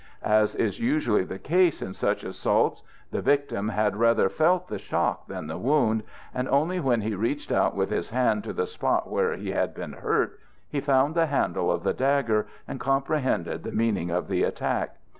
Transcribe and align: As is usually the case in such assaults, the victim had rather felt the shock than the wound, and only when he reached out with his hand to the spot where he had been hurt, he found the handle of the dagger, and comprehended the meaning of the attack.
As 0.23 0.55
is 0.55 0.79
usually 0.79 1.23
the 1.25 1.37
case 1.37 1.79
in 1.79 1.93
such 1.93 2.23
assaults, 2.23 2.81
the 3.11 3.21
victim 3.21 3.69
had 3.69 3.95
rather 3.95 4.29
felt 4.29 4.67
the 4.67 4.79
shock 4.79 5.27
than 5.27 5.45
the 5.45 5.59
wound, 5.59 6.01
and 6.33 6.49
only 6.49 6.79
when 6.79 7.01
he 7.01 7.13
reached 7.13 7.51
out 7.51 7.75
with 7.75 7.91
his 7.91 8.09
hand 8.09 8.43
to 8.45 8.51
the 8.53 8.65
spot 8.65 9.11
where 9.11 9.35
he 9.35 9.51
had 9.51 9.75
been 9.75 9.93
hurt, 9.93 10.39
he 10.67 10.81
found 10.81 11.13
the 11.13 11.27
handle 11.27 11.71
of 11.71 11.83
the 11.83 11.93
dagger, 11.93 12.47
and 12.67 12.79
comprehended 12.79 13.61
the 13.61 13.71
meaning 13.71 14.09
of 14.09 14.27
the 14.27 14.41
attack. 14.43 14.95